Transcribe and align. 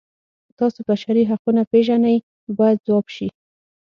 تاسو 0.59 0.79
بشري 0.89 1.23
حقونه 1.29 1.61
پیژنئ 1.71 2.17
باید 2.57 2.77
ځواب 2.85 3.05
شي. 3.15 3.27